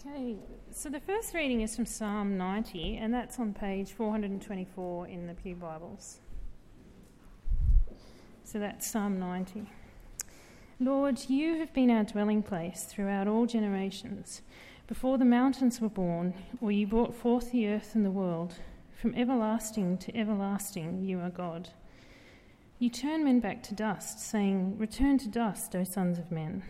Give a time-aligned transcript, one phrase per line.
[0.00, 0.36] Okay,
[0.72, 5.34] so the first reading is from Psalm 90, and that's on page 424 in the
[5.34, 6.18] Pew Bibles.
[8.42, 9.70] So that's Psalm 90.
[10.80, 14.42] Lord, you have been our dwelling place throughout all generations.
[14.86, 18.54] Before the mountains were born, or you brought forth the earth and the world,
[19.00, 21.68] from everlasting to everlasting, you are God.
[22.78, 26.64] You turn men back to dust, saying, Return to dust, O sons of men.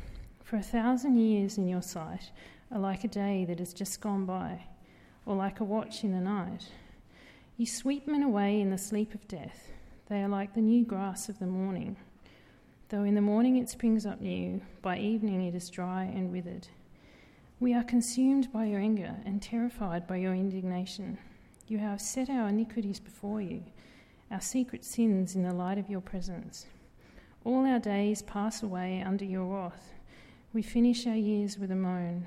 [0.45, 2.31] For a thousand years in your sight,
[2.75, 4.61] are like a day that has just gone by,
[5.25, 6.67] or like a watch in the night.
[7.57, 9.69] You sweep men away in the sleep of death.
[10.09, 11.97] They are like the new grass of the morning.
[12.89, 16.67] Though in the morning it springs up new, by evening it is dry and withered.
[17.61, 21.17] We are consumed by your anger and terrified by your indignation.
[21.69, 23.63] You have set our iniquities before you,
[24.33, 26.67] our secret sins in the light of your presence.
[27.45, 29.93] All our days pass away under your wrath.
[30.53, 32.27] We finish our years with a moan.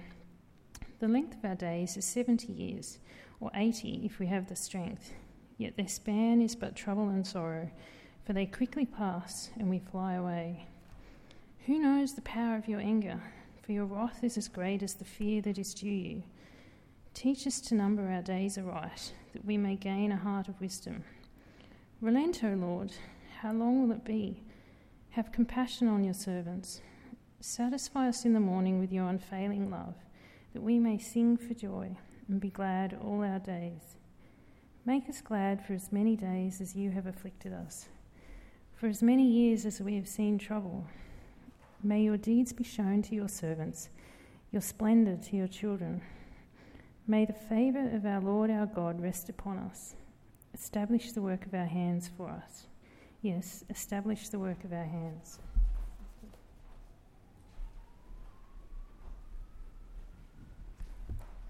[1.00, 2.98] The length of our days is 70 years,
[3.40, 5.14] or 80 if we have the strength.
[5.60, 7.70] Yet their span is but trouble and sorrow,
[8.26, 10.66] for they quickly pass and we fly away.
[11.68, 13.22] Who knows the power of your anger?
[13.62, 16.24] For your wrath is as great as the fear that is due you.
[17.14, 21.04] Teach us to number our days aright, that we may gain a heart of wisdom.
[22.02, 22.94] Relent, O Lord,
[23.42, 24.42] how long will it be?
[25.12, 26.82] Have compassion on your servants.
[27.40, 29.94] Satisfy us in the morning with your unfailing love
[30.58, 31.96] that we may sing for joy
[32.28, 33.96] and be glad all our days.
[34.88, 37.90] Make us glad for as many days as you have afflicted us,
[38.74, 40.88] for as many years as we have seen trouble.
[41.84, 43.90] May your deeds be shown to your servants,
[44.52, 46.02] your splendour to your children.
[47.06, 49.94] May the favour of our Lord our God rest upon us.
[50.56, 52.66] Establish the work of our hands for us.
[53.22, 55.38] Yes, establish the work of our hands.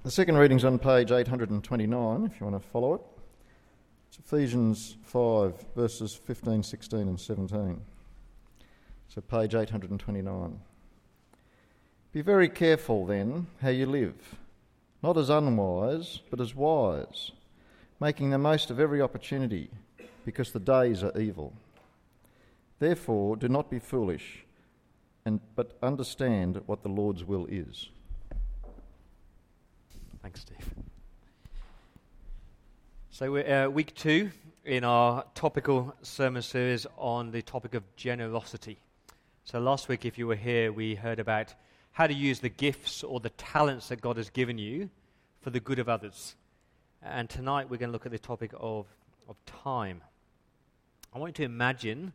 [0.07, 3.01] The second reading's on page 829, if you want to follow it.
[4.07, 7.81] It's Ephesians 5, verses 15, 16, and 17.
[9.09, 10.59] So, page 829.
[12.13, 14.37] Be very careful then how you live,
[15.03, 17.33] not as unwise, but as wise,
[17.99, 19.69] making the most of every opportunity,
[20.23, 21.51] because the days are evil.
[22.79, 24.45] Therefore, do not be foolish,
[25.25, 27.89] and, but understand what the Lord's will is.
[30.21, 30.73] Thanks, Steve.
[33.09, 34.31] So, we're uh, week two
[34.65, 38.79] in our topical sermon series on the topic of generosity.
[39.43, 41.53] So, last week, if you were here, we heard about
[41.91, 44.89] how to use the gifts or the talents that God has given you
[45.41, 46.35] for the good of others.
[47.01, 48.87] And tonight, we're going to look at the topic of,
[49.29, 50.01] of time.
[51.13, 52.13] I want you to imagine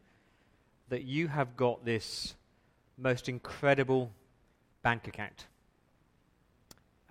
[0.89, 2.35] that you have got this
[2.99, 4.13] most incredible
[4.83, 5.47] bank account.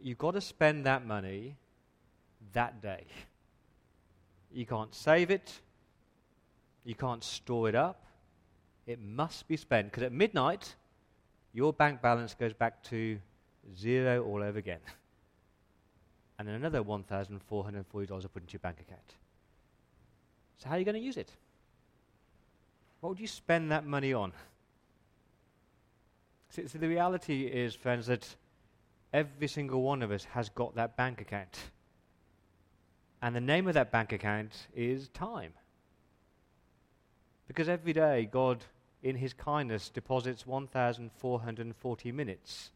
[0.00, 1.56] You've got to spend that money
[2.54, 3.04] that day.
[4.50, 5.52] You can't save it.
[6.82, 8.05] You can't store it up.
[8.86, 10.74] It must be spent because at midnight,
[11.52, 13.18] your bank balance goes back to
[13.76, 14.80] zero all over again.
[16.38, 19.14] And then another $1,440 are put into your bank account.
[20.58, 21.32] So, how are you going to use it?
[23.00, 24.32] What would you spend that money on?
[26.50, 28.36] So, the reality is, friends, that
[29.12, 31.58] every single one of us has got that bank account.
[33.22, 35.52] And the name of that bank account is time.
[37.48, 38.64] Because every day God
[39.06, 42.72] in his kindness, deposits 1,440 minutes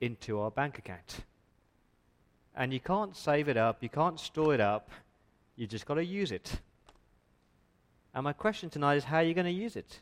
[0.00, 1.20] into our bank account.
[2.56, 4.90] And you can't save it up, you can't store it up,
[5.54, 6.58] you just got to use it.
[8.12, 10.00] And my question tonight is how are you going to use it?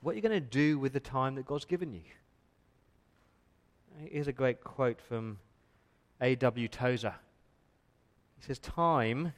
[0.00, 2.00] What are you going to do with the time that God's given you?
[4.10, 5.38] Here's a great quote from
[6.22, 6.68] A.W.
[6.68, 7.14] Tozer.
[8.38, 9.34] He says, Time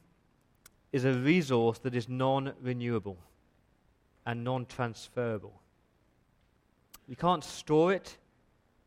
[0.92, 3.18] is a resource that is non renewable
[4.30, 5.60] and non transferable.
[7.08, 8.16] You can't store it,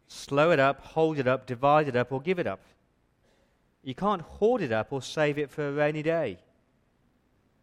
[0.07, 2.62] slow it up, hold it up, divide it up, or give it up.
[3.84, 6.40] You can't hoard it up or save it for a rainy day.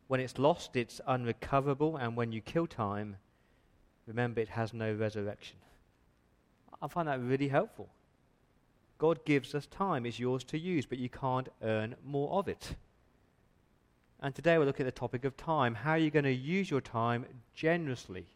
[0.09, 3.17] When it's lost, it's unrecoverable, and when you kill time,
[4.07, 5.57] remember it has no resurrection.
[6.83, 7.89] I find that really helpful.
[8.99, 12.75] God gives us time, it's yours to use, but you can't earn more of it.
[14.23, 15.75] And today we're looking at the topic of time.
[15.75, 17.25] How are you going to use your time
[17.55, 18.27] generously?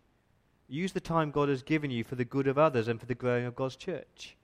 [0.67, 3.15] Use the time God has given you for the good of others and for the
[3.15, 4.35] growing of God's church.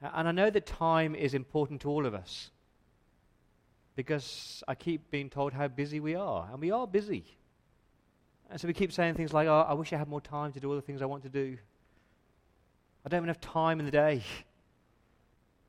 [0.00, 2.50] And I know that time is important to all of us
[3.96, 7.24] because I keep being told how busy we are, and we are busy.
[8.50, 10.60] And so we keep saying things like, oh, I wish I had more time to
[10.60, 11.56] do all the things I want to do.
[13.04, 14.22] I don't have enough time in the day.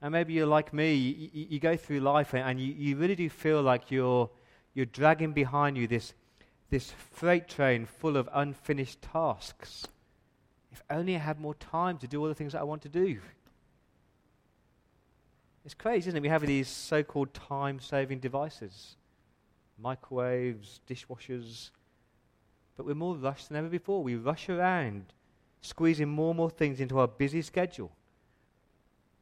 [0.01, 3.29] And maybe you're like me, you, you go through life and you, you really do
[3.29, 4.29] feel like you're,
[4.73, 6.13] you're dragging behind you this,
[6.69, 9.87] this freight train full of unfinished tasks.
[10.71, 12.89] If only I had more time to do all the things that I want to
[12.89, 13.19] do.
[15.65, 16.21] It's crazy, isn't it?
[16.21, 18.95] We have these so called time saving devices
[19.79, 21.69] microwaves, dishwashers.
[22.75, 24.03] But we're more rushed than ever before.
[24.03, 25.13] We rush around,
[25.61, 27.91] squeezing more and more things into our busy schedule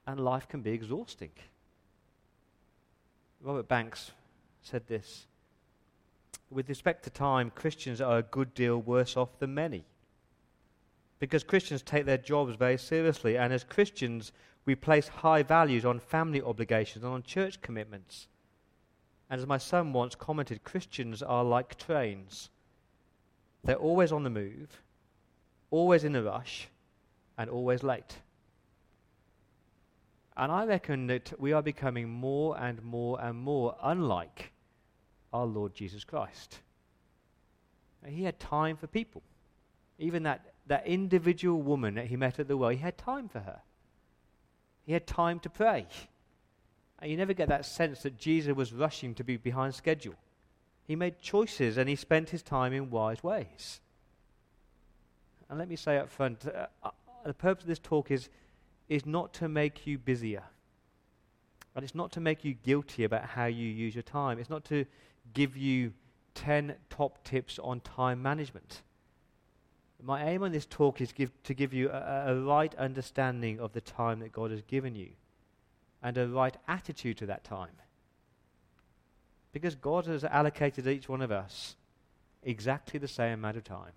[0.07, 1.31] and life can be exhausting.
[3.41, 4.11] Robert Banks
[4.61, 5.27] said this
[6.49, 9.85] With respect to time, Christians are a good deal worse off than many.
[11.19, 14.31] Because Christians take their jobs very seriously, and as Christians,
[14.65, 18.27] we place high values on family obligations and on church commitments.
[19.29, 22.49] And as my son once commented, Christians are like trains.
[23.63, 24.81] They're always on the move,
[25.71, 26.67] always in a rush,
[27.37, 28.17] and always late.
[30.37, 34.51] And I reckon that we are becoming more and more and more unlike
[35.31, 36.59] our Lord Jesus Christ.
[38.05, 39.23] He had time for people.
[39.97, 43.39] Even that, that individual woman that he met at the well, he had time for
[43.39, 43.61] her.
[44.85, 45.87] He had time to pray.
[46.99, 50.15] And you never get that sense that Jesus was rushing to be behind schedule.
[50.85, 53.79] He made choices and he spent his time in wise ways.
[55.49, 56.91] And let me say up front uh, uh,
[57.25, 58.29] the purpose of this talk is
[58.89, 60.43] is not to make you busier.
[61.75, 64.39] And it's not to make you guilty about how you use your time.
[64.39, 64.85] It's not to
[65.33, 65.93] give you
[66.35, 68.81] 10 top tips on time management.
[70.01, 73.73] My aim on this talk is give, to give you a, a right understanding of
[73.73, 75.09] the time that God has given you
[76.03, 77.71] and a right attitude to that time.
[79.51, 81.75] Because God has allocated each one of us
[82.43, 83.93] exactly the same amount of time.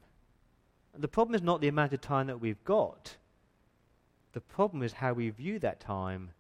[0.95, 3.17] And the problem is not the amount of time that we've got
[4.39, 6.31] the problem is how we view that time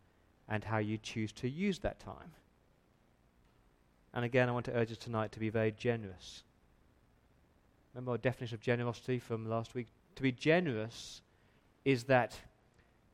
[0.49, 2.31] and how you choose to use that time.
[4.15, 6.45] And again, I want to urge us tonight to be very generous.
[7.93, 9.89] Remember our definition of generosity from last week?
[10.15, 11.23] To be generous
[11.85, 12.39] is that,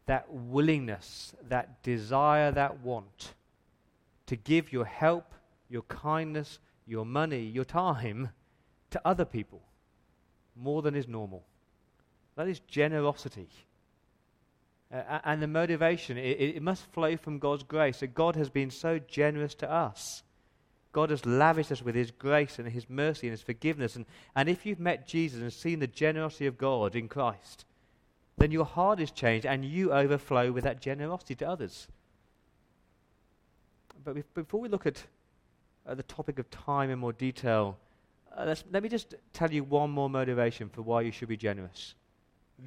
[0.05, 3.33] that willingness, that desire, that want
[4.27, 5.33] to give your help,
[5.71, 8.29] your kindness, your money, your time
[8.91, 9.63] to other people
[10.55, 11.43] more than is normal.
[12.37, 13.49] That is generosity.
[14.93, 18.01] Uh, and the motivation, it, it must flow from God's grace.
[18.01, 20.23] That God has been so generous to us.
[20.93, 23.97] God has lavished us with His grace and His mercy and His forgiveness.
[23.97, 27.65] And, and if you've met Jesus and seen the generosity of God in Christ,
[28.39, 31.89] then your heart is changed and you overflow with that generosity to others.
[34.05, 35.03] But before we look at
[35.87, 37.79] the topic of time in more detail,
[38.37, 41.95] uh, let me just tell you one more motivation for why you should be generous.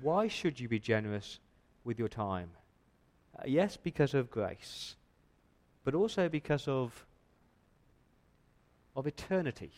[0.02, 1.40] Why should you be generous
[1.88, 2.52] with your time.
[3.40, 4.96] Uh, yes, because of grace,
[5.84, 7.06] but also because of,
[8.96, 9.72] of eternity.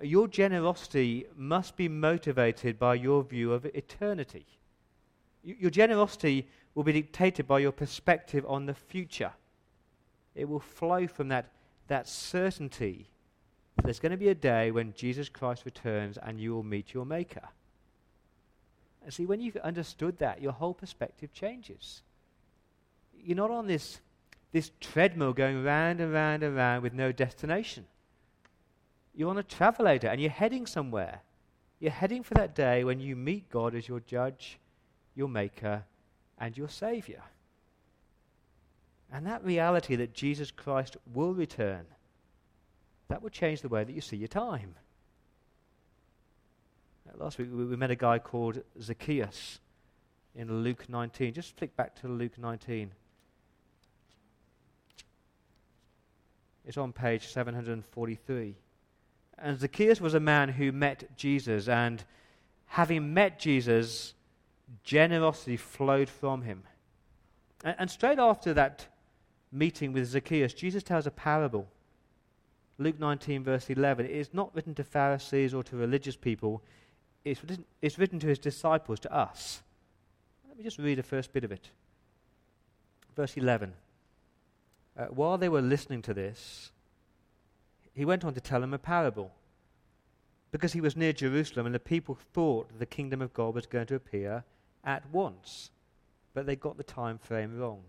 [0.00, 4.46] Your generosity must be motivated by your view of eternity.
[5.44, 9.32] Your generosity will be dictated by your perspective on the future.
[10.34, 11.52] It will flow from that,
[11.88, 13.08] that certainty
[13.76, 16.94] that there's going to be a day when Jesus Christ returns and you will meet
[16.94, 17.48] your Maker.
[19.08, 22.02] And see, when you've understood that, your whole perspective changes.
[23.18, 24.00] You're not on this,
[24.52, 27.86] this treadmill going round and round and round with no destination.
[29.14, 31.22] You're on a travelator and you're heading somewhere.
[31.80, 34.58] You're heading for that day when you meet God as your judge,
[35.14, 35.84] your maker,
[36.38, 37.22] and your savior.
[39.10, 41.86] And that reality that Jesus Christ will return,
[43.08, 44.74] that will change the way that you see your time.
[47.18, 49.58] Last week we met a guy called Zacchaeus
[50.36, 51.34] in Luke 19.
[51.34, 52.92] Just flick back to Luke 19.
[56.64, 58.54] It's on page 743.
[59.36, 62.04] And Zacchaeus was a man who met Jesus, and
[62.66, 64.14] having met Jesus,
[64.84, 66.62] generosity flowed from him.
[67.64, 68.86] And, and straight after that
[69.50, 71.66] meeting with Zacchaeus, Jesus tells a parable.
[72.78, 74.06] Luke 19, verse 11.
[74.06, 76.62] It is not written to Pharisees or to religious people,
[77.30, 79.62] it's written, it's written to his disciples, to us.
[80.48, 81.70] Let me just read the first bit of it.
[83.16, 83.72] Verse 11.
[84.96, 86.72] Uh, while they were listening to this,
[87.94, 89.32] he went on to tell them a parable.
[90.50, 93.86] Because he was near Jerusalem and the people thought the kingdom of God was going
[93.86, 94.44] to appear
[94.84, 95.70] at once.
[96.32, 97.84] But they got the time frame wrong.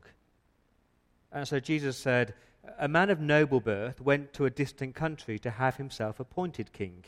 [1.32, 2.34] And so Jesus said,
[2.78, 7.04] A man of noble birth went to a distant country to have himself appointed king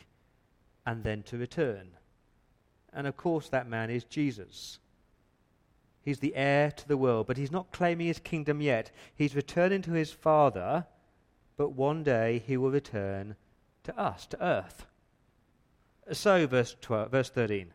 [0.86, 1.90] and then to return.
[2.94, 4.80] And of course, that man is Jesus.
[6.02, 8.92] He's the heir to the world, but he's not claiming his kingdom yet.
[9.16, 10.88] He's returning to his Father,
[11.58, 13.36] but one day he will return
[13.84, 14.86] to us, to earth.
[16.12, 17.74] So, verse, 12, verse 13,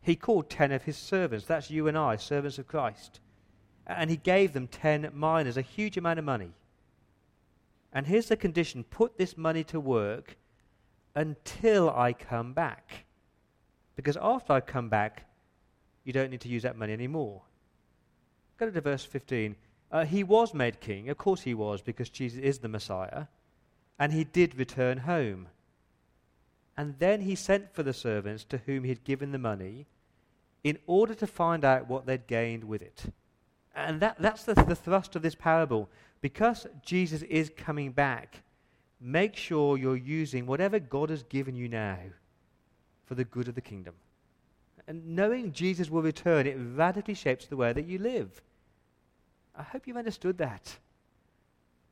[0.00, 3.20] he called ten of his servants, that's you and I, servants of Christ,
[3.86, 6.52] and he gave them ten minas, a huge amount of money.
[7.92, 10.36] And here's the condition put this money to work
[11.14, 13.06] until I come back.
[13.98, 15.24] Because after I come back,
[16.04, 17.42] you don't need to use that money anymore.
[18.56, 19.56] Go to verse 15.
[19.90, 21.08] Uh, he was made king.
[21.08, 23.24] Of course he was, because Jesus is the Messiah.
[23.98, 25.48] And he did return home.
[26.76, 29.88] And then he sent for the servants to whom he had given the money
[30.62, 33.06] in order to find out what they'd gained with it.
[33.74, 35.90] And that, that's the, the thrust of this parable.
[36.20, 38.44] Because Jesus is coming back,
[39.00, 41.98] make sure you're using whatever God has given you now
[43.08, 43.94] for the good of the kingdom.
[44.86, 48.42] And knowing Jesus will return, it radically shapes the way that you live.
[49.56, 50.76] I hope you've understood that.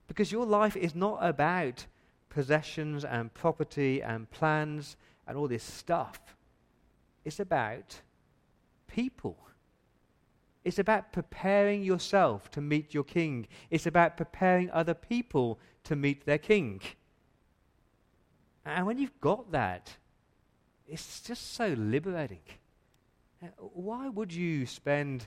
[0.06, 1.86] Because your life is not about
[2.28, 4.96] possessions and property and plans
[5.26, 6.20] and all this stuff.
[7.24, 8.02] It's about
[8.86, 9.36] people.
[10.64, 13.46] It's about preparing yourself to meet your king.
[13.70, 16.80] It's about preparing other people to meet their king.
[18.64, 19.96] And when you've got that,
[20.88, 22.42] it's just so liberating.
[23.58, 25.26] Why would you spend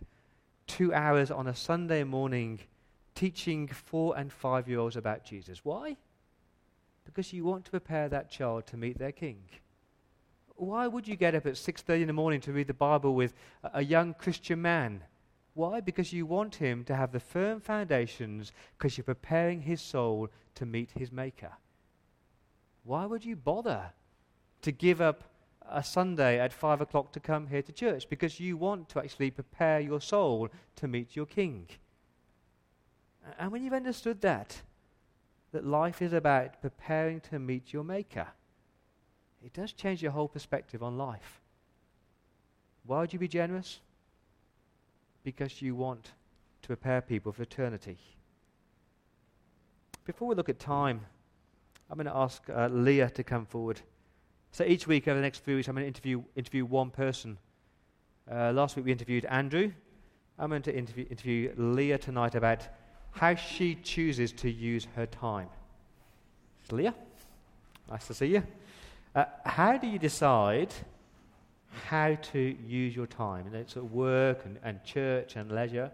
[0.68, 2.60] two hours on a Sunday morning
[3.16, 5.64] teaching four and five year olds about Jesus?
[5.64, 5.98] Why?
[7.06, 9.42] Because you want to prepare that child to meet their king.
[10.56, 13.34] Why would you get up at 6:30 in the morning to read the Bible with
[13.64, 15.04] a young Christian man?
[15.54, 15.82] Why?
[15.82, 20.66] Because you want him to have the firm foundations because you're preparing his soul to
[20.66, 21.52] meet his maker.
[22.84, 23.94] Why would you bother
[24.62, 25.24] to give up
[25.72, 28.10] a Sunday at five o'clock to come here to church?
[28.10, 31.68] Because you want to actually prepare your soul to meet your King.
[33.38, 34.62] And when you've understood that,
[35.52, 38.28] that life is about preparing to meet your Maker,
[39.44, 41.42] it does change your whole perspective on life.
[42.86, 43.80] Why would you be generous?
[45.24, 46.12] Because you want
[46.62, 47.98] to prepare people for eternity.
[50.06, 51.02] Before we look at time,
[51.90, 53.82] I'm going to ask uh, Leah to come forward.
[54.52, 57.38] So each week over the next few weeks, I'm going to interview, interview one person.
[58.30, 59.72] Uh, last week we interviewed Andrew.
[60.38, 62.68] I'm going to interview, interview Leah tonight about
[63.12, 65.50] how she chooses to use her time.
[66.72, 66.94] Leah,
[67.90, 68.44] nice to see you.
[69.16, 70.74] Uh, how do you decide
[71.88, 73.46] how to use your time?
[73.46, 75.92] You know, sort of work and, and church and leisure.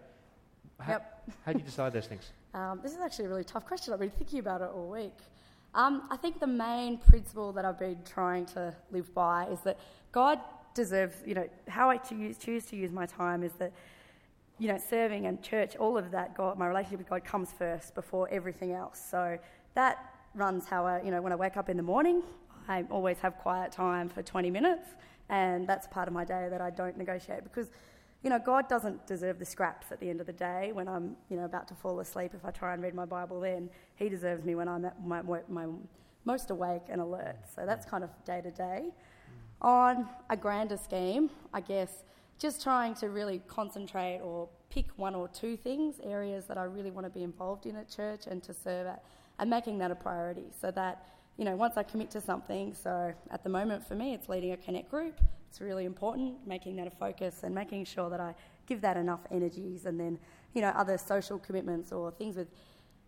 [0.78, 1.22] How, yep.
[1.44, 2.30] how do you decide those things?
[2.54, 3.92] Um, this is actually a really tough question.
[3.92, 5.12] I've been thinking about it all week.
[5.76, 9.78] Um, I think the main principle that I've been trying to live by is that
[10.10, 10.40] God
[10.72, 13.74] deserves, you know, how I choose, choose to use my time is that,
[14.58, 17.94] you know, serving and church, all of that, God, my relationship with God comes first
[17.94, 18.98] before everything else.
[19.10, 19.38] So
[19.74, 22.22] that runs how I, you know, when I wake up in the morning,
[22.68, 24.88] I always have quiet time for 20 minutes,
[25.28, 27.68] and that's part of my day that I don't negotiate because
[28.26, 31.14] you know, God doesn't deserve the scraps at the end of the day when I'm,
[31.30, 32.32] you know, about to fall asleep.
[32.34, 35.22] If I try and read my Bible, then He deserves me when I'm at my,
[35.48, 35.66] my
[36.24, 37.36] most awake and alert.
[37.54, 38.88] So that's kind of day to day.
[39.62, 42.02] On a grander scheme, I guess,
[42.36, 46.90] just trying to really concentrate or pick one or two things, areas that I really
[46.90, 49.04] want to be involved in at church and to serve at,
[49.38, 51.06] and making that a priority so that
[51.36, 54.50] you know, once I commit to something, so at the moment for me, it's leading
[54.50, 55.20] a connect group.
[55.48, 58.34] It's really important, making that a focus and making sure that I
[58.66, 59.86] give that enough energies.
[59.86, 60.18] And then,
[60.54, 62.48] you know, other social commitments or things with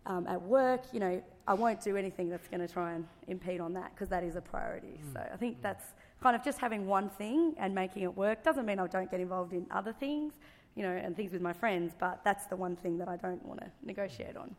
[0.05, 3.59] um, at work, you know, I won't do anything that's going to try and impede
[3.59, 4.99] on that because that is a priority.
[5.09, 5.13] Mm.
[5.13, 5.85] So I think that's
[6.21, 8.43] kind of just having one thing and making it work.
[8.43, 10.33] Doesn't mean I don't get involved in other things,
[10.75, 13.43] you know, and things with my friends, but that's the one thing that I don't
[13.45, 14.55] want to negotiate on.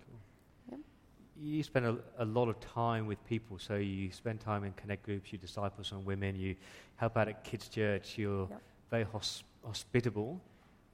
[1.42, 3.58] You spend a, a, lot of time with people.
[3.58, 6.54] So you spend time in connect groups, you disciple some women, you
[6.96, 8.60] help out at kids' church, you're yep.
[8.90, 10.38] very hos- hospitable.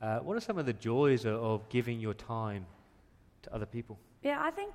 [0.01, 2.65] Uh, what are some of the joys of, of, giving your time
[3.43, 3.99] to other people?
[4.23, 4.75] Yeah, I think,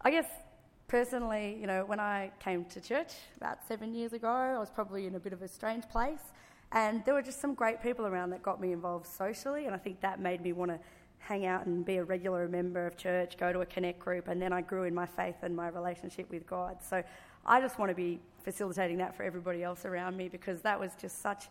[0.00, 0.26] I guess
[0.88, 5.06] personally, you know, when I came to church about seven years ago, I was probably
[5.06, 6.32] in a bit of a strange place.
[6.72, 9.78] And there were just some great people around that got me involved socially, and I
[9.78, 10.78] think that made me want to
[11.20, 14.42] hang out and be a regular member of church, go to a connect group, and
[14.42, 16.78] then I grew in my faith and my relationship with God.
[16.82, 17.02] So
[17.46, 20.92] I just want to be facilitating that for everybody else around me because that was
[21.00, 21.48] just such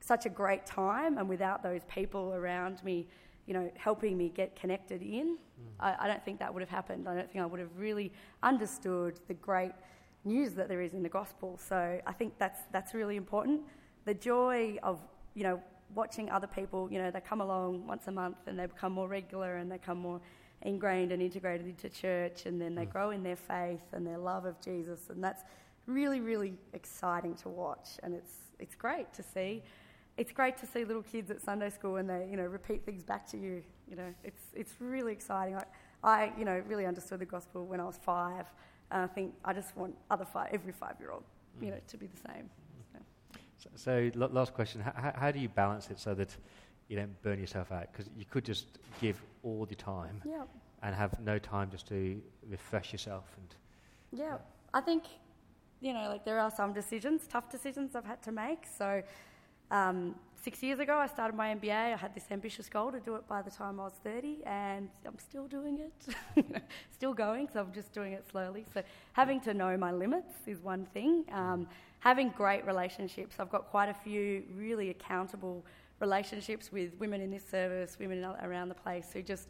[0.00, 3.06] such a great time, and without those people around me,
[3.46, 5.36] you know, helping me get connected in, mm.
[5.80, 7.08] I, I, don't think that would have happened.
[7.08, 9.72] I don't think I would have really understood the great
[10.24, 11.58] news that there is in the gospel.
[11.58, 13.62] So I think that's that's really important.
[14.04, 15.00] The joy of
[15.34, 15.60] you know
[15.94, 19.08] watching other people, you know, they come along once a month and they become more
[19.08, 20.20] regular and they come more
[20.62, 22.92] ingrained and integrated into church, and then they mm.
[22.92, 25.44] grow in their faith and their love of Jesus, and that's
[25.86, 29.62] really really exciting to watch, and it's it's great to see
[30.18, 33.04] it's great to see little kids at Sunday school and they, you know, repeat things
[33.04, 33.62] back to you.
[33.88, 35.54] You know, it's, it's really exciting.
[35.54, 35.64] I,
[36.02, 38.46] I, you know, really understood the gospel when I was five.
[38.90, 41.22] And I think I just want other five, every five-year-old,
[41.62, 42.50] you know, to be the same.
[43.58, 46.36] So, so, last question: how, how, do you balance it so that
[46.88, 47.88] you don't burn yourself out?
[47.92, 50.22] Because you could just give all the time
[50.82, 53.24] and have no time just to refresh yourself.
[53.36, 54.36] And yeah, yeah,
[54.72, 55.04] I think
[55.80, 58.66] you know, like there are some decisions, tough decisions I've had to make.
[58.66, 59.02] So
[59.70, 61.70] um, six years ago, I started my MBA.
[61.70, 64.88] I had this ambitious goal to do it by the time I was 30, and
[65.06, 68.64] I'm still doing it, still going, so I'm just doing it slowly.
[68.72, 68.82] So,
[69.12, 71.24] having to know my limits is one thing.
[71.32, 71.68] Um,
[72.00, 75.64] having great relationships, I've got quite a few really accountable
[76.00, 79.48] relationships with women in this service, women around the place who just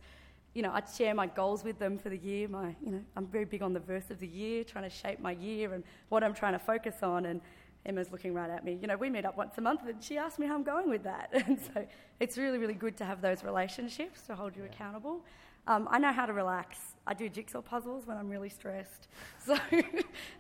[0.55, 2.49] you know, I share my goals with them for the year.
[2.49, 5.21] My, you know, I'm very big on the verse of the year, trying to shape
[5.21, 7.27] my year and what I'm trying to focus on.
[7.27, 7.41] And
[7.87, 8.79] Emma's looking right at me.
[8.81, 10.89] You know, we meet up once a month and she asked me how I'm going
[10.89, 11.31] with that.
[11.49, 11.87] And so
[12.21, 14.71] it's really, really good to have those relationships to hold you yeah.
[14.71, 15.25] accountable.
[15.67, 16.79] Um, I know how to relax.
[17.07, 19.09] I do jigsaw puzzles when I'm really stressed.
[19.47, 19.85] So I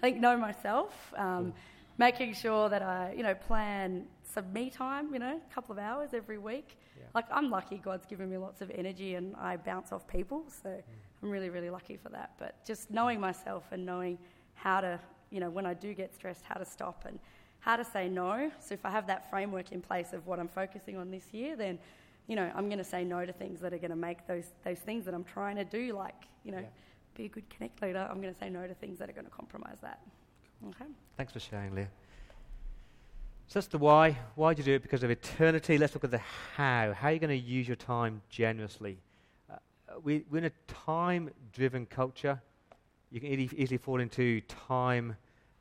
[0.02, 1.54] think know myself, um,
[1.96, 5.78] making sure that I, you know, plan some me time, you know, a couple of
[5.78, 6.76] hours every week.
[6.96, 7.04] Yeah.
[7.14, 10.44] Like I'm lucky God's given me lots of energy and I bounce off people.
[10.62, 10.82] So mm.
[11.22, 12.32] I'm really, really lucky for that.
[12.38, 14.18] But just knowing myself and knowing
[14.54, 17.18] how to you know, when I do get stressed, how to stop and
[17.60, 18.50] how to say no.
[18.60, 21.56] So if I have that framework in place of what I'm focusing on this year,
[21.56, 21.78] then,
[22.26, 24.46] you know, I'm going to say no to things that are going to make those
[24.64, 26.66] those things that I'm trying to do, like, you know, yeah.
[27.14, 28.06] be a good connect leader.
[28.10, 30.00] I'm going to say no to things that are going to compromise that.
[30.68, 30.90] Okay.
[31.16, 31.88] Thanks for sharing, Leah.
[33.48, 34.18] So that's the why.
[34.34, 34.82] Why do you do it?
[34.82, 35.78] Because of eternity.
[35.78, 36.20] Let's look at the
[36.54, 36.92] how.
[36.92, 38.98] How are you going to use your time generously?
[39.50, 39.56] Uh,
[40.02, 42.42] we, we're in a time driven culture
[43.10, 45.16] you can easily fall into time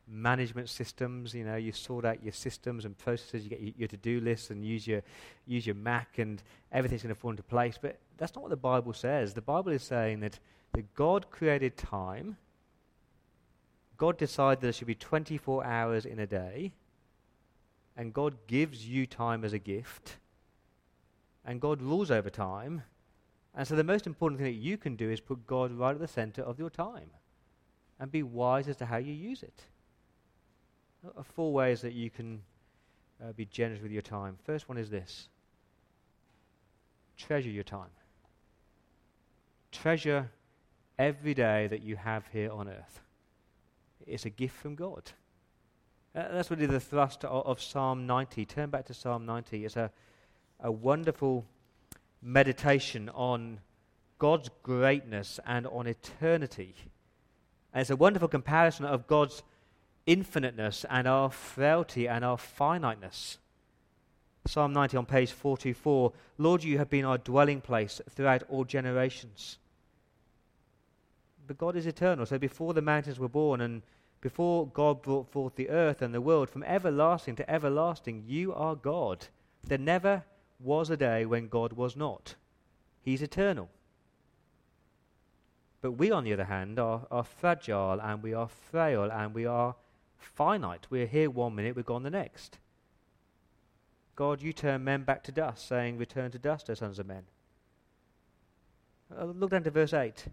[0.07, 1.33] management systems.
[1.33, 3.43] You know, you sort out your systems and processes.
[3.43, 5.01] You get your, your to-do lists and use your
[5.45, 7.77] use your Mac, and everything's going to fall into place.
[7.81, 9.33] But that's not what the Bible says.
[9.33, 10.39] The Bible is saying that
[10.73, 12.37] that God created time.
[13.97, 16.73] God decided there should be 24 hours in a day,
[17.95, 20.17] and God gives you time as a gift,
[21.43, 22.83] and God rules over time.
[23.55, 25.99] And so the most important thing that you can do is put God right at
[25.99, 27.09] the center of your time
[27.99, 29.63] and be wise as to how you use it.
[31.05, 32.41] Uh, four ways that you can
[33.23, 34.37] uh, be generous with your time.
[34.45, 35.29] First one is this
[37.17, 37.89] treasure your time.
[39.71, 40.29] Treasure
[40.99, 43.01] every day that you have here on earth.
[44.05, 45.11] It's a gift from God.
[46.15, 48.45] Uh, that's really the thrust of, of, Psalm 90.
[48.45, 49.65] Turn back to Psalm 90.
[49.65, 49.91] It's a,
[50.59, 51.45] a wonderful
[52.21, 53.59] meditation on
[54.17, 56.75] God's greatness and on eternity
[57.73, 59.43] and it's a wonderful comparison of God's
[60.05, 63.37] infiniteness and our frailty and our finiteness.
[64.47, 69.57] Psalm 90 on page 424 Lord, you have been our dwelling place throughout all generations.
[71.45, 72.25] But God is eternal.
[72.25, 73.81] So before the mountains were born and
[74.21, 78.75] before God brought forth the earth and the world, from everlasting to everlasting, you are
[78.75, 79.27] God.
[79.63, 80.23] There never
[80.59, 82.35] was a day when God was not.
[83.01, 83.69] He's eternal.
[85.81, 89.45] But we, on the other hand, are, are fragile and we are frail and we
[89.45, 89.75] are
[90.17, 90.87] finite.
[90.89, 92.57] We're here one minute, we're gone the next.
[94.15, 97.23] God, you turn men back to dust, saying, Return to dust, O sons of men.
[99.15, 100.25] Uh, look down to verse 8.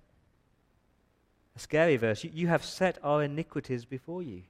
[1.56, 2.24] A scary verse.
[2.24, 4.42] You, you have set our iniquities before you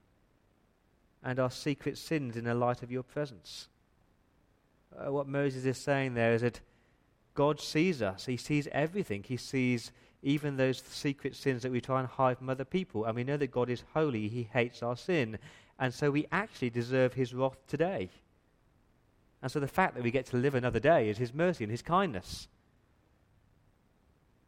[1.22, 3.68] and our secret sins in the light of your presence.
[4.96, 6.60] Uh, what Moses is saying there is that
[7.34, 9.24] God sees us, He sees everything.
[9.26, 9.90] He sees
[10.24, 13.04] even those secret sins that we try and hide from other people.
[13.04, 15.38] And we know that God is holy, He hates our sin.
[15.78, 18.08] And so we actually deserve His wrath today.
[19.42, 21.70] And so the fact that we get to live another day is His mercy and
[21.70, 22.48] His kindness.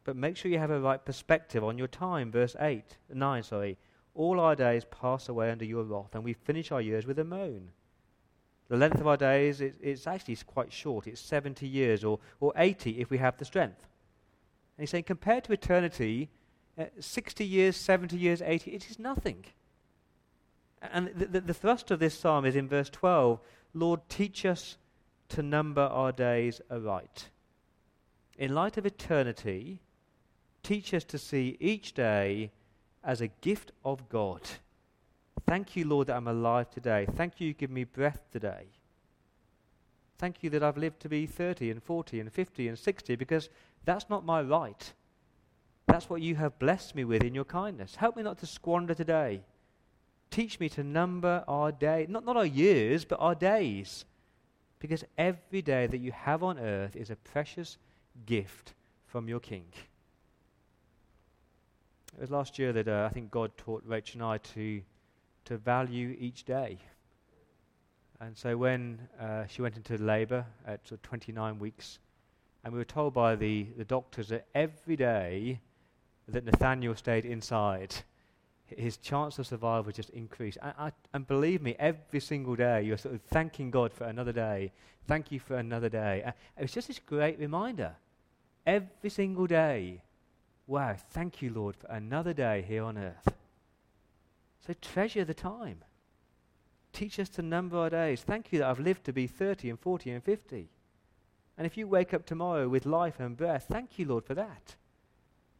[0.04, 2.32] But make sure you have a right perspective on your time.
[2.32, 3.76] Verse 8, 9, sorry.
[4.14, 7.24] All our days pass away under your wrath, and we finish our years with a
[7.24, 7.68] moan.
[8.68, 11.06] The length of our days, it, it's actually quite short.
[11.06, 13.86] It's 70 years or, or 80 if we have the strength.
[14.76, 16.30] And he's saying, compared to eternity,
[16.78, 19.44] uh, 60 years, 70 years, 80, it is nothing.
[20.82, 23.40] And the, the, the thrust of this psalm is in verse 12
[23.74, 24.78] Lord, teach us
[25.28, 27.28] to number our days aright.
[28.38, 29.80] In light of eternity,
[30.62, 32.52] teach us to see each day
[33.04, 34.40] as a gift of God.
[35.46, 37.06] Thank you, Lord, that I'm alive today.
[37.16, 38.66] Thank you, you give me breath today.
[40.18, 43.48] Thank you that I've lived to be 30 and 40 and 50 and 60 because
[43.84, 44.92] that's not my right.
[45.86, 47.96] That's what you have blessed me with in your kindness.
[47.96, 49.42] Help me not to squander today.
[50.30, 54.04] Teach me to number our day, not, not our years, but our days.
[54.78, 57.78] Because every day that you have on earth is a precious
[58.26, 58.74] gift
[59.06, 59.66] from your King.
[62.14, 64.82] It was last year that uh, I think God taught Rachel and I to,
[65.44, 66.78] to value each day.
[68.20, 71.98] And so when uh, she went into labour at sort of 29 weeks,
[72.64, 75.60] and we were told by the, the doctors that every day
[76.28, 77.94] that Nathaniel stayed inside,
[78.66, 80.58] his chance of survival just increased.
[80.60, 84.32] And, I, and, believe me, every single day you're sort of thanking God for another
[84.32, 84.72] day.
[85.06, 86.22] Thank you for another day.
[86.24, 87.94] And it was just this great reminder.
[88.66, 90.02] Every single day,
[90.66, 93.32] wow, thank you, Lord, for another day here on earth.
[94.66, 95.84] So treasure the time.
[96.96, 98.22] Teach us to number our days.
[98.22, 100.70] Thank you that I've lived to be 30 and 40 and 50.
[101.58, 104.76] And if you wake up tomorrow with life and breath, thank you, Lord, for that.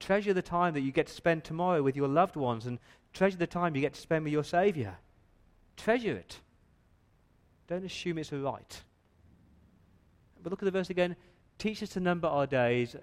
[0.01, 2.79] Treasure the time that you get to spend tomorrow with your loved ones and
[3.13, 4.97] treasure the time you get to spend with your Savior.
[5.77, 6.41] Treasure it.
[7.69, 8.83] Don't assume it's a right.
[10.43, 11.17] But look at the verse again.
[11.59, 12.97] Teach us to number our days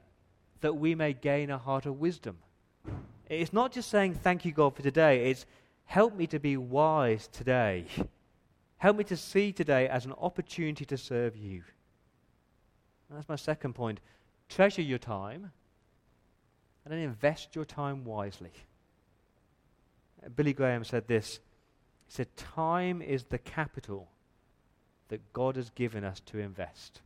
[0.61, 2.39] that we may gain a heart of wisdom.
[3.29, 5.29] It's not just saying thank you, God, for today.
[5.29, 5.45] It's
[5.85, 7.85] help me to be wise today.
[8.83, 11.63] Help me to see today as an opportunity to serve you.
[13.07, 14.01] And that's my second point.
[14.49, 15.53] Treasure your time
[16.83, 18.51] and then invest your time wisely.
[20.35, 21.39] Billy Graham said this
[22.07, 24.09] He said, Time is the capital
[25.07, 26.99] that God has given us to invest.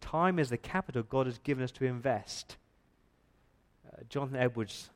[0.00, 2.56] Time is the capital God has given us to invest.
[3.86, 4.90] Uh, Jonathan Edwards,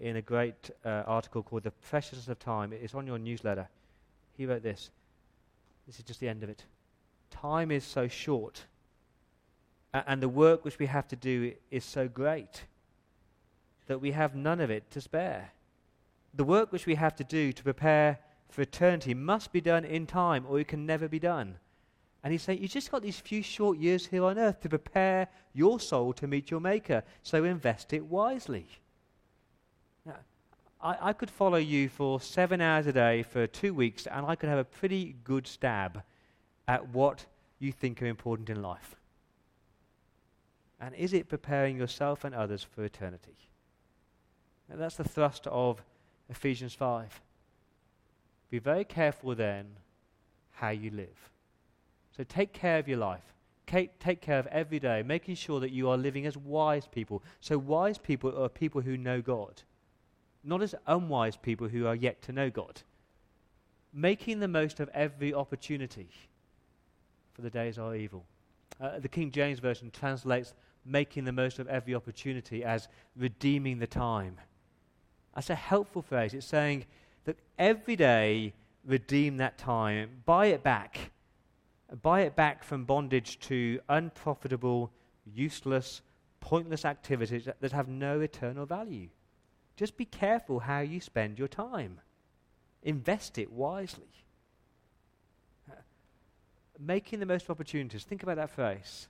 [0.00, 3.68] in a great uh, article called The Preciousness of Time, it's on your newsletter.
[4.36, 4.90] He wrote this.
[5.86, 6.64] This is just the end of it.
[7.30, 8.66] Time is so short,
[9.92, 12.64] and the work which we have to do is so great
[13.86, 15.52] that we have none of it to spare.
[16.34, 18.18] The work which we have to do to prepare
[18.48, 21.56] for eternity must be done in time, or it can never be done.
[22.22, 25.28] And he's saying, You've just got these few short years here on earth to prepare
[25.52, 28.66] your soul to meet your Maker, so invest it wisely.
[30.86, 34.36] I, I could follow you for seven hours a day for two weeks, and I
[34.36, 36.02] could have a pretty good stab
[36.68, 37.26] at what
[37.58, 38.94] you think are important in life.
[40.80, 43.36] And is it preparing yourself and others for eternity?
[44.68, 45.82] That's the thrust of
[46.28, 47.20] Ephesians 5.
[48.50, 49.66] Be very careful then
[50.52, 51.30] how you live.
[52.16, 53.34] So take care of your life.
[53.66, 57.24] Take care of every day, making sure that you are living as wise people.
[57.40, 59.62] So, wise people are people who know God
[60.46, 62.82] not as unwise people who are yet to know God.
[63.92, 66.08] Making the most of every opportunity,
[67.34, 68.24] for the days are evil.
[68.80, 70.54] Uh, the King James Version translates
[70.84, 74.38] making the most of every opportunity as redeeming the time.
[75.34, 76.32] That's a helpful phrase.
[76.32, 76.86] It's saying
[77.24, 78.54] that every day,
[78.84, 81.10] redeem that time, buy it back.
[82.02, 84.92] Buy it back from bondage to unprofitable,
[85.24, 86.02] useless,
[86.40, 89.08] pointless activities that, that have no eternal value.
[89.76, 92.00] Just be careful how you spend your time.
[92.82, 94.08] Invest it wisely.
[96.78, 98.04] making the most of opportunities.
[98.04, 99.08] Think about that phrase.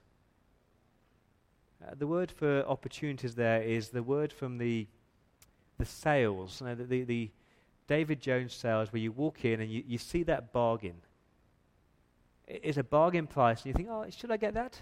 [1.81, 4.87] Uh, the word for opportunities there is the word from the,
[5.77, 7.31] the sales, you know, the, the, the,
[7.87, 10.95] David Jones sales, where you walk in and you, you see that bargain.
[12.45, 14.81] It's a bargain price, and you think, oh, should I get that?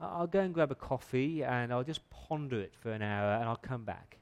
[0.00, 3.44] I'll go and grab a coffee and I'll just ponder it for an hour and
[3.44, 4.16] I'll come back.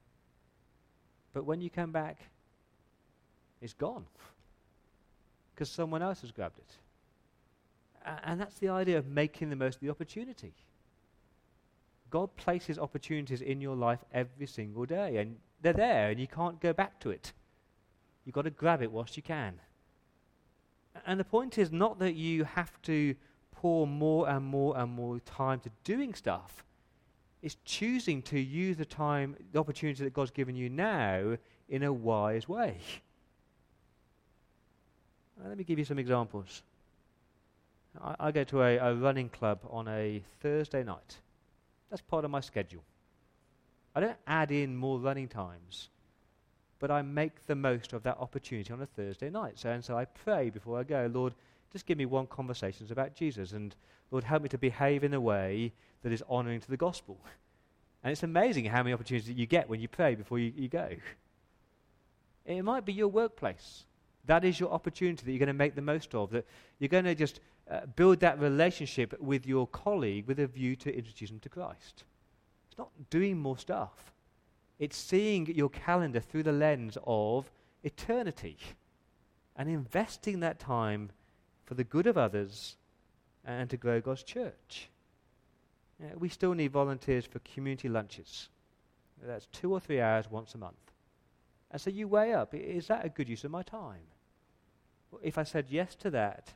[1.33, 2.19] But when you come back,
[3.61, 4.07] it's gone
[5.55, 6.73] because someone else has grabbed it.
[8.25, 10.55] and that's the idea of making the most of the opportunity.
[12.11, 16.61] God places opportunities in your life every single day, and they're there, and you can't
[16.61, 17.33] go back to it.
[18.25, 19.61] You've got to grab it whilst you can.
[21.07, 23.15] And the point is not that you have to
[23.53, 26.65] pour more and more and more time to doing stuff.
[27.43, 31.93] It's choosing to use the time, the opportunity that God's given you now in a
[31.93, 32.79] wise way.
[35.45, 36.63] let me give you some examples.
[38.03, 41.19] I, I go to a, a running club on a Thursday night.
[41.91, 42.83] That's part of my schedule.
[43.95, 45.91] I don't add in more running times.
[46.79, 49.59] but I make the most of that opportunity on a Thursday night.
[49.59, 51.35] So, and so I pray before I go, Lord,
[51.73, 53.75] just give me one conversation about Jesus, and
[54.11, 57.19] Lord, help me to behave in a way that is honoring to the gospel.
[58.03, 60.89] And it's amazing how many opportunities you get when you pray before you, you go.
[62.47, 63.85] It might be your workplace.
[64.25, 66.31] That is your opportunity that you're going to make the most of.
[66.31, 66.47] That
[66.79, 70.97] you're going to just uh, build that relationship with your colleague with a view to
[70.97, 72.05] introduce them to Christ.
[72.69, 74.13] It's not doing more stuff.
[74.79, 77.51] It's seeing your calendar through the lens of
[77.83, 78.59] eternity
[79.57, 81.11] and investing that time
[81.65, 82.77] for the good of others
[83.45, 84.89] and to grow God's church.
[86.01, 88.49] Yeah, we still need volunteers for community lunches.
[89.23, 90.77] That's two or three hours once a month.
[91.71, 94.07] And so you weigh up is that a good use of my time?
[95.11, 96.53] Well, if I said yes to that,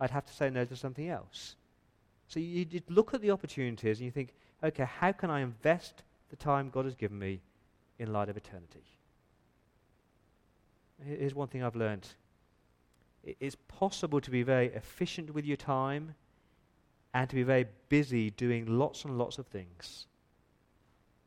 [0.00, 1.56] I'd have to say no to something else.
[2.28, 6.02] So you, you look at the opportunities and you think, okay, how can I invest
[6.30, 7.40] the time God has given me
[7.98, 8.84] in light of eternity?
[11.04, 12.08] Here's one thing I've learned
[13.40, 16.14] it's possible to be very efficient with your time
[17.16, 20.06] and to be very busy doing lots and lots of things,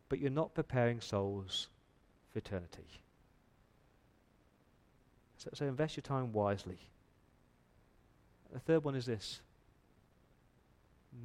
[0.08, 1.68] but you're not preparing souls
[2.32, 2.86] for eternity.
[5.40, 6.78] So, so invest your time wisely.
[8.54, 9.42] The third one is this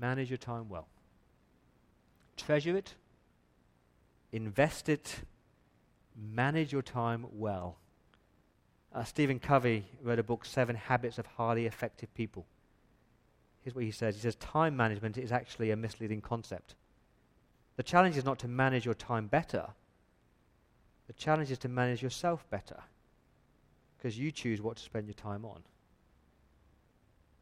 [0.00, 0.88] manage your time well.
[2.38, 2.94] Treasure it,
[4.33, 5.24] invest it,
[6.16, 7.77] manage your time well.
[8.94, 12.46] Uh, Stephen Covey wrote a book, Seven Habits of Highly Effective People.
[13.64, 16.74] Here's what he says He says, Time management is actually a misleading concept.
[17.77, 19.68] The challenge is not to manage your time better,
[21.07, 22.81] the challenge is to manage yourself better
[23.96, 25.62] because you choose what to spend your time on.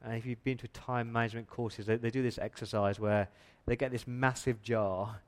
[0.04, 3.28] And if you've been to time management courses, they, they do this exercise where
[3.66, 5.20] they get this massive jar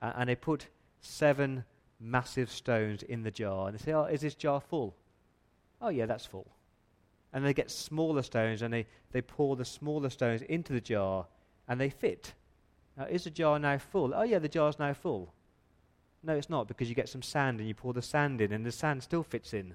[0.00, 0.68] and they put
[1.00, 1.64] seven
[2.00, 3.68] massive stones in the jar.
[3.68, 4.96] And they say, Oh, is this jar full?
[5.80, 6.48] Oh, yeah, that's full.
[7.32, 11.26] And they get smaller stones and they, they pour the smaller stones into the jar
[11.68, 12.32] and they fit.
[12.96, 14.12] Now, is the jar now full?
[14.14, 15.32] Oh, yeah, the jar's now full.
[16.22, 18.64] No, it's not because you get some sand and you pour the sand in and
[18.64, 19.74] the sand still fits in.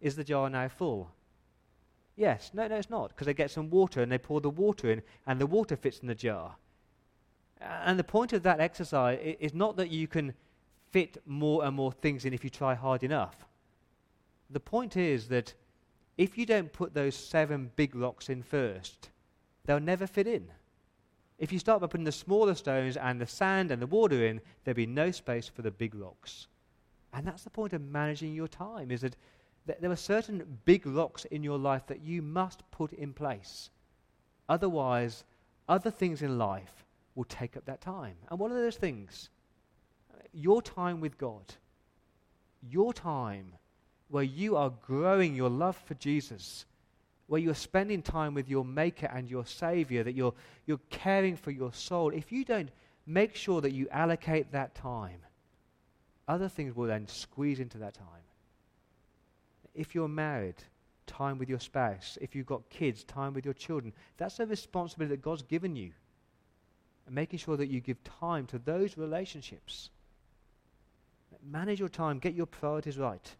[0.00, 1.10] Is the jar now full?
[2.16, 2.50] Yes.
[2.54, 5.02] No, no, it's not because they get some water and they pour the water in
[5.26, 6.56] and the water fits in the jar.
[7.60, 10.34] And the point of that exercise is not that you can
[10.90, 13.46] fit more and more things in if you try hard enough.
[14.48, 15.54] The point is that
[16.20, 19.08] if you don't put those seven big rocks in first,
[19.64, 20.50] they'll never fit in.
[21.38, 24.42] If you start by putting the smaller stones and the sand and the water in,
[24.62, 26.46] there'll be no space for the big rocks.
[27.14, 29.16] And that's the point of managing your time, is that
[29.66, 33.70] th- there are certain big rocks in your life that you must put in place.
[34.46, 35.24] Otherwise,
[35.70, 38.16] other things in life will take up that time.
[38.28, 39.30] And what are those things?
[40.34, 41.54] Your time with God.
[42.60, 43.54] Your time
[44.10, 46.66] where you are growing your love for Jesus,
[47.28, 50.34] where you're spending time with your Maker and your Savior, that you're,
[50.66, 52.70] you're caring for your soul, if you don't
[53.06, 55.20] make sure that you allocate that time,
[56.26, 58.06] other things will then squeeze into that time.
[59.74, 60.56] If you're married,
[61.06, 62.18] time with your spouse.
[62.20, 63.92] If you've got kids, time with your children.
[64.16, 65.92] That's a responsibility that God's given you.
[67.06, 69.90] And making sure that you give time to those relationships.
[71.48, 73.34] Manage your time, get your priorities right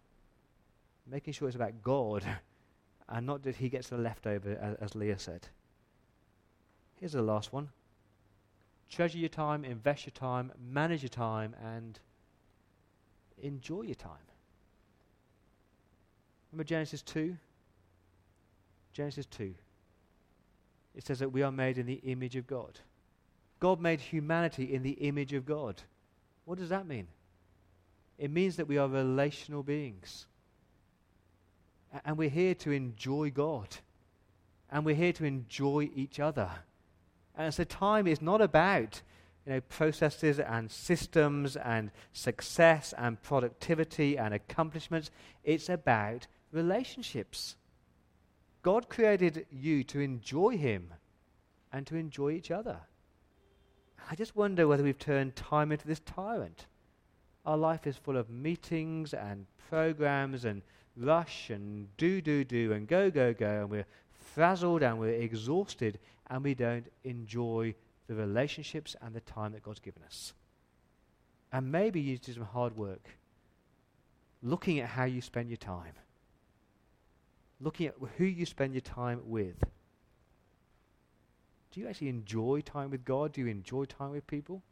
[1.11, 2.25] making sure it's about God
[3.09, 5.49] and not that he gets the leftover, as, Leah said.
[6.96, 7.70] Here's the last one
[8.88, 11.99] treasure your time, invest your time, manage your time, and
[13.40, 14.27] enjoy your time.
[16.51, 17.37] Remember Genesis 2?
[18.92, 19.55] Genesis 2.
[20.96, 22.81] It says that we are made in the image of God.
[23.61, 25.81] God made humanity in the image of God.
[26.44, 27.07] What does that mean?
[28.18, 30.27] It means that we are relational beings.
[32.05, 33.76] And we're here to enjoy God.
[34.70, 36.50] And we're here to enjoy each other.
[37.37, 39.03] And so time is not about
[39.46, 45.11] you know, processes and systems and success and productivity and accomplishments.
[45.42, 47.57] It's about relationships.
[48.62, 50.92] God created you to enjoy Him
[51.72, 52.81] and to enjoy each other.
[54.11, 56.66] I just wonder whether we've turned time into this tyrant.
[57.46, 60.62] Our life is full of meetings and programs and
[60.96, 65.98] rush and do, do, do, and go, go, go, and we're frazzled and we're exhausted,
[66.29, 67.74] and we don't enjoy
[68.07, 70.33] the relationships and the time that God's given us.
[71.53, 73.09] And maybe you do some hard work
[74.42, 75.94] looking at how you spend your time,
[77.61, 79.57] looking at who you spend your time with.
[81.72, 83.33] Do you actually enjoy time with God?
[83.33, 84.62] Do you enjoy time with people?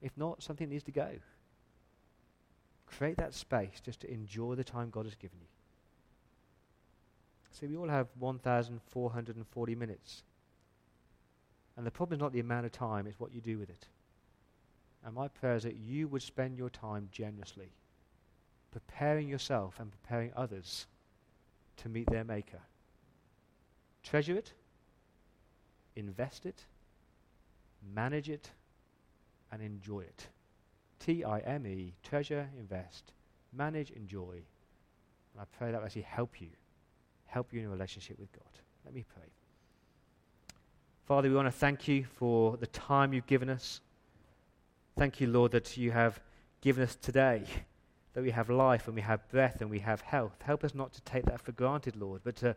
[0.00, 1.08] If not, something needs to go.
[2.96, 5.46] Create that space just to enjoy the time God has given you.
[7.50, 10.22] See, we all have 1,440 minutes.
[11.76, 13.86] And the problem is not the amount of time, it's what you do with it.
[15.04, 17.72] And my prayer is that you would spend your time generously,
[18.70, 20.86] preparing yourself and preparing others
[21.78, 22.60] to meet their Maker.
[24.02, 24.52] Treasure it,
[25.96, 26.64] invest it,
[27.94, 28.50] manage it,
[29.50, 30.28] and enjoy it.
[31.04, 33.12] T I M E, treasure, invest,
[33.52, 34.34] manage, enjoy.
[35.32, 36.48] And I pray that will actually help you,
[37.26, 38.42] help you in a relationship with God.
[38.84, 39.28] Let me pray.
[41.06, 43.80] Father, we want to thank you for the time you've given us.
[44.96, 46.20] Thank you, Lord, that you have
[46.60, 47.42] given us today,
[48.14, 50.40] that we have life and we have breath and we have health.
[50.42, 52.54] Help us not to take that for granted, Lord, but to,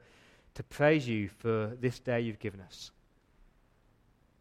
[0.54, 2.92] to praise you for this day you've given us.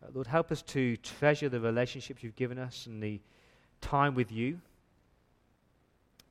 [0.03, 3.21] Uh, Lord, help us to treasure the relationships you've given us and the
[3.85, 4.59] time with you.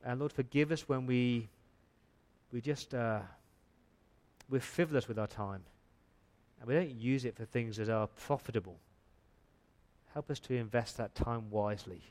[0.03, 1.47] And Lord, forgive us when we,
[2.51, 3.19] we just, uh,
[4.49, 5.61] we're frivolous with our time
[6.59, 8.77] and we don't use it for things that are profitable.
[10.13, 12.01] Help us to invest that time wisely.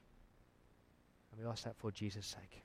[1.30, 2.62] And we ask that for Jesus' sake.